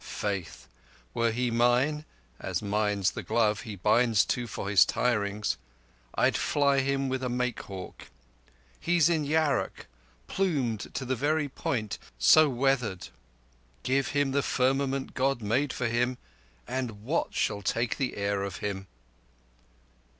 Faith! 0.03 0.65
were 1.13 1.31
he 1.31 1.51
mine 1.51 2.05
(As 2.39 2.59
mine's 2.63 3.11
the 3.11 3.21
glove 3.21 3.61
he 3.61 3.75
binds 3.75 4.25
to 4.25 4.47
for 4.47 4.67
his 4.67 4.83
tirings) 4.83 5.57
I'd 6.15 6.35
fly 6.35 6.79
him 6.79 7.07
with 7.07 7.21
a 7.21 7.29
make 7.29 7.59
hawk. 7.61 8.07
He's 8.79 9.09
in 9.09 9.25
yarak 9.25 9.85
Plumed 10.25 10.91
to 10.95 11.05
the 11.05 11.15
very 11.15 11.47
point—so 11.49 11.99
manned, 11.99 12.11
so 12.17 12.49
weathered... 12.49 13.07
Give 13.83 14.07
him 14.07 14.31
the 14.31 14.41
firmament 14.41 15.13
God 15.13 15.39
made 15.43 15.73
him 15.73 16.15
for, 16.15 16.21
And 16.67 17.03
what 17.03 17.35
shall 17.35 17.61
take 17.61 17.97
the 17.97 18.17
air 18.17 18.41
of 18.41 18.55
him? 18.57 18.87